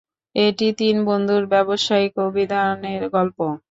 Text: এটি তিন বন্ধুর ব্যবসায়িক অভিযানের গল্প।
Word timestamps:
এটি 0.35 0.67
তিন 0.79 0.95
বন্ধুর 1.07 1.43
ব্যবসায়িক 1.53 2.13
অভিযানের 2.27 3.03
গল্প। 3.15 3.37